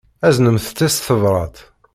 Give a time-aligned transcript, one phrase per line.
[0.27, 1.57] Aznemt-tt s tebṛat.